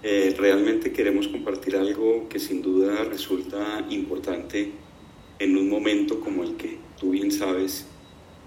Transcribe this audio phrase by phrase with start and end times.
[0.00, 4.70] Eh, realmente queremos compartir algo que sin duda resulta importante
[5.40, 7.84] en un momento como el que tú bien sabes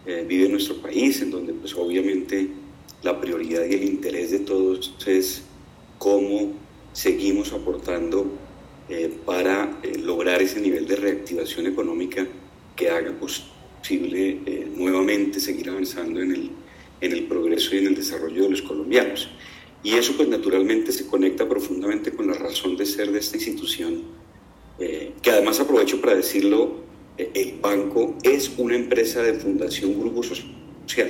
[0.05, 2.47] eh, vive nuestro país, en donde pues obviamente
[3.03, 5.44] la prioridad y el interés de todos es
[5.97, 6.53] cómo
[6.94, 8.31] seguimos aportando
[8.87, 12.26] eh, para lograr ese nivel de reactivación económica
[12.77, 14.40] que haga posible
[14.73, 16.52] nuevamente seguir avanzando en el,
[17.02, 19.27] en el progreso y en el desarrollo de los colombianos.
[19.84, 24.03] Y eso pues naturalmente se conecta profundamente con la razón de ser de esta institución,
[24.80, 26.81] eh, que además aprovecho para decirlo,
[27.17, 31.09] eh, el banco es una empresa de fundación grupo social.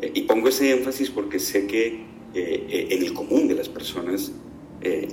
[0.00, 4.30] Eh, y pongo ese énfasis porque sé que en el común de las personas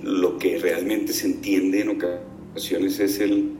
[0.04, 3.54] lo que realmente se entiende en ocasiones es el,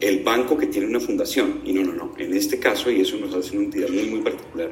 [0.00, 1.62] el banco que tiene una fundación.
[1.64, 2.12] Y no, no, no.
[2.18, 4.70] En este caso, y eso nos hace una entidad muy, muy particular,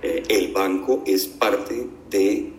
[0.00, 2.52] el banco es parte de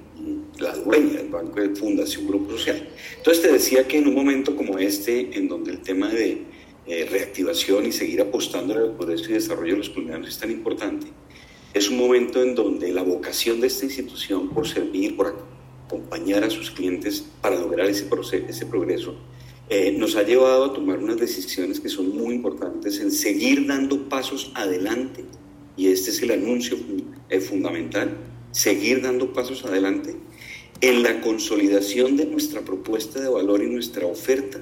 [0.62, 2.88] la dueña del Banco de Fundación Grupo Social.
[3.18, 6.44] Entonces te decía que en un momento como este, en donde el tema de
[6.88, 11.08] eh, reactivación y seguir apostando al progreso y desarrollo de los colombianos es tan importante,
[11.74, 15.36] es un momento en donde la vocación de esta institución por servir, por
[15.86, 19.16] acompañar a sus clientes para lograr ese, proceso, ese progreso,
[19.70, 24.10] eh, nos ha llevado a tomar unas decisiones que son muy importantes en seguir dando
[24.10, 25.24] pasos adelante.
[25.78, 26.78] Y este es el anuncio
[27.30, 28.18] eh, fundamental,
[28.52, 30.16] seguir dando pasos adelante
[30.82, 34.60] en la consolidación de nuestra propuesta de valor y nuestra oferta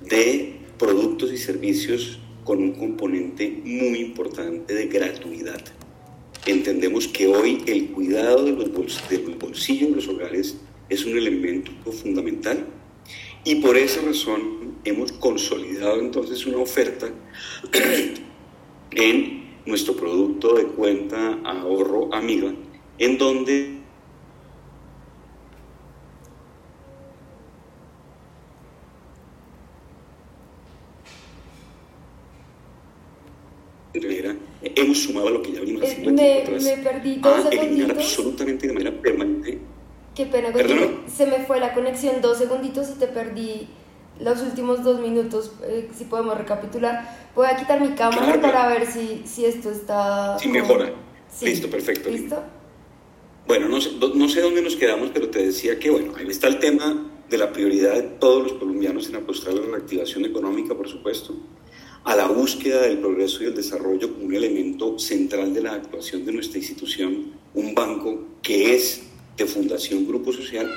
[0.00, 5.60] de productos y servicios con un componente muy importante de gratuidad.
[6.46, 10.56] Entendemos que hoy el cuidado de los, bolsillos de los hogares
[10.88, 12.66] es un elemento fundamental
[13.44, 17.08] y por esa razón hemos consolidado entonces una oferta
[18.92, 22.54] en nuestro producto de cuenta ahorro amiga,
[22.98, 23.76] en donde
[34.74, 37.90] hemos sumado a lo que ya venimos eh, haciendo me, me perdí dos a eliminar
[37.92, 39.58] absolutamente de manera permanente.
[40.14, 40.50] Qué pena.
[41.06, 43.68] Se me fue la conexión dos segunditos y te perdí
[44.18, 45.52] los últimos dos minutos.
[45.64, 47.28] Eh, si podemos recapitular.
[47.34, 50.38] Voy a quitar mi cámara para ver si, si esto está.
[50.38, 50.90] Si mejora.
[51.42, 52.08] Listo, perfecto.
[52.08, 52.42] ¿Listo?
[53.46, 53.80] Bueno, no
[54.28, 57.52] sé, dónde nos quedamos, pero te decía que, bueno, ahí está el tema de la
[57.52, 61.34] prioridad de todos los colombianos en apostar a la reactivación económica, por supuesto
[62.06, 66.24] a la búsqueda del progreso y el desarrollo como un elemento central de la actuación
[66.24, 69.02] de nuestra institución, un banco que es
[69.36, 70.70] de Fundación Grupo Social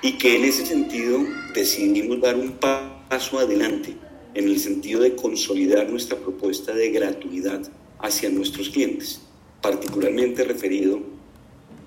[0.00, 1.18] y que en ese sentido
[1.52, 3.96] decidimos dar un paso adelante
[4.34, 9.22] en el sentido de consolidar nuestra propuesta de gratuidad hacia nuestros clientes,
[9.60, 11.00] particularmente referido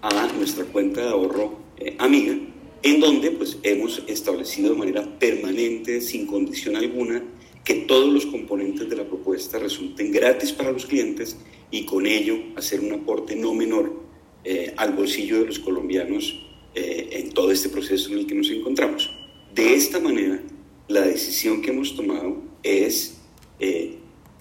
[0.01, 2.37] a nuestra cuenta de ahorro eh, amiga,
[2.81, 7.23] en donde pues hemos establecido de manera permanente, sin condición alguna,
[7.63, 11.37] que todos los componentes de la propuesta resulten gratis para los clientes
[11.71, 14.01] y con ello hacer un aporte no menor
[14.43, 16.39] eh, al bolsillo de los colombianos
[16.73, 19.11] eh, en todo este proceso en el que nos encontramos.
[19.53, 20.41] De esta manera,
[20.87, 23.17] la decisión que hemos tomado es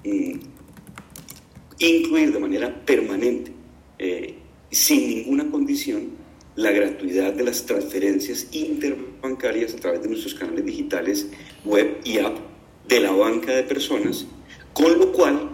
[0.04, 0.38] mm,
[1.80, 3.52] incluir de manera permanente,
[4.70, 6.10] sin ninguna condición,
[6.56, 11.28] la gratuidad de las transferencias interbancarias a través de nuestros canales digitales,
[11.64, 12.36] web y app
[12.88, 14.26] de la banca de personas,
[14.72, 15.50] con lo cual,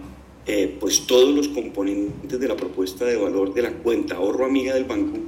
[0.46, 4.74] eh, pues todos los componentes de la propuesta de valor de la cuenta ahorro amiga
[4.74, 5.18] del banco,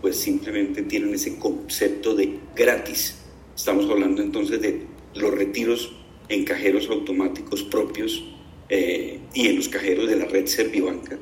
[0.00, 3.16] pues simplemente tienen ese concepto de gratis.
[3.54, 5.92] Estamos hablando entonces de los retiros
[6.28, 8.24] en cajeros automáticos propios
[8.68, 11.18] eh, y en los cajeros de la red Servibanca.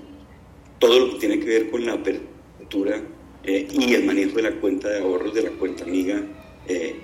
[0.84, 3.02] Todo lo que tiene que ver con la apertura
[3.42, 6.22] eh, y el manejo de la cuenta de ahorros de la cuenta amiga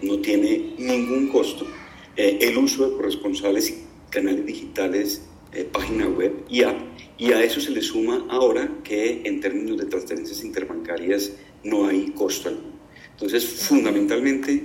[0.02, 1.66] no tiene ningún costo
[2.14, 3.78] eh, el uso de corresponsales y
[4.10, 5.22] canales digitales,
[5.54, 6.78] eh, página web y app.
[7.16, 11.32] Y a eso se le suma ahora que en términos de transferencias interbancarias
[11.64, 12.78] no hay costo alguno.
[13.12, 14.62] Entonces, fundamentalmente,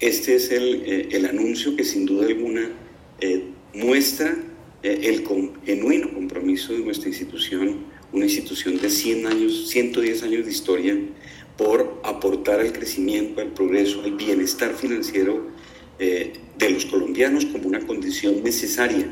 [0.00, 2.68] este es el, eh, el anuncio que sin duda alguna
[3.74, 4.36] muestra
[4.82, 5.24] el
[5.64, 10.96] genuino compromiso de nuestra institución, una institución de 100 años, 110 años de historia,
[11.56, 15.48] por aportar al crecimiento, al progreso, al bienestar financiero
[15.98, 19.06] eh, de los colombianos como una condición necesaria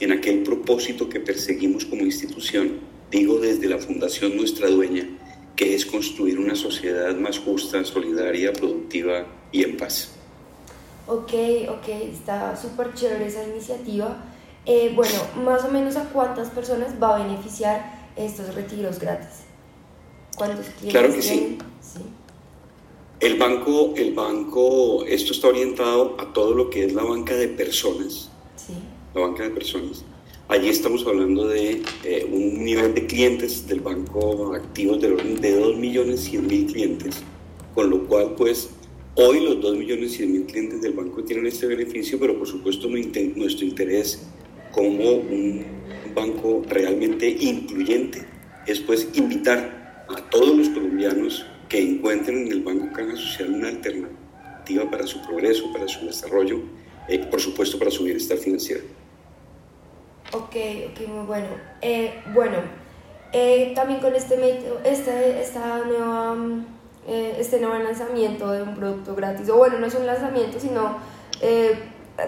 [0.00, 2.80] en aquel propósito que perseguimos como institución,
[3.10, 5.08] digo desde la Fundación Nuestra Dueña,
[5.56, 10.10] que es construir una sociedad más justa, solidaria, productiva y en paz.
[11.06, 11.32] Ok,
[11.68, 14.33] ok, está súper chévere esa iniciativa.
[14.66, 15.14] Eh, bueno,
[15.44, 19.44] más o menos a cuántas personas va a beneficiar estos retiros gratis.
[20.36, 21.58] ¿Cuántos clientes Claro que sí.
[21.80, 22.00] sí.
[23.20, 27.48] El banco, el banco, esto está orientado a todo lo que es la banca de
[27.48, 28.30] personas.
[28.56, 28.74] Sí.
[29.14, 30.04] La banca de personas.
[30.48, 35.76] Allí estamos hablando de eh, un nivel de clientes del banco activos de, de 2
[35.76, 37.22] millones 100 mil clientes,
[37.74, 38.70] con lo cual pues
[39.14, 42.88] hoy los 2 millones 100 mil clientes del banco tienen este beneficio, pero por supuesto
[42.88, 44.26] nuestro interés
[44.74, 45.64] como un
[46.14, 48.26] banco realmente incluyente
[48.66, 53.68] es pues invitar a todos los colombianos que encuentren en el Banco Caja Social una
[53.68, 56.60] alternativa para su progreso, para su desarrollo,
[57.08, 58.82] y eh, por supuesto para su bienestar financiero.
[60.32, 60.56] Ok,
[60.90, 61.48] ok, muy bueno.
[61.80, 62.56] Eh, bueno,
[63.32, 64.34] eh, también con este,
[64.84, 66.36] este, esta nueva,
[67.06, 70.98] este nuevo lanzamiento de un producto gratis, o bueno, no es un lanzamiento, sino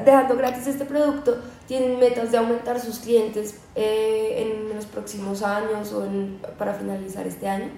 [0.05, 1.39] dejando gratis este producto,
[1.69, 6.09] tienen metas de aumentar sus clientes en los próximos años o
[6.59, 7.71] para finalizar este año.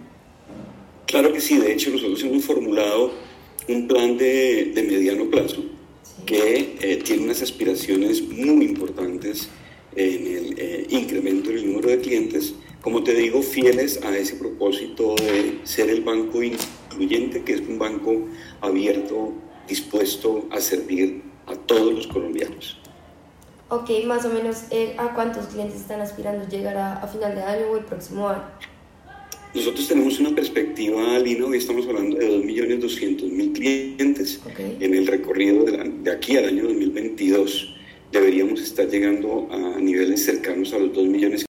[1.06, 3.12] Claro que sí, de hecho nosotros hemos formulado
[3.68, 5.62] un plan de, de mediano plazo
[6.26, 9.48] que eh, tiene unas aspiraciones muy importantes
[9.96, 15.14] en el eh, incremento del número de clientes, como te digo, fieles a ese propósito
[15.14, 18.26] de ser el banco incluyente, que es un banco
[18.60, 19.32] abierto,
[19.66, 22.78] dispuesto a servir a todos los colombianos.
[23.70, 27.42] Ok, más o menos, eh, ¿a cuántos clientes están aspirando llegar a, a final de
[27.42, 28.42] año o el próximo año?
[29.54, 34.40] Nosotros tenemos una perspectiva, Lino, hoy estamos hablando de 2.200.000 clientes.
[34.78, 37.74] En el recorrido de, aquí al año 2022
[38.12, 41.47] deberíamos estar llegando a niveles cercanos a los 2 millones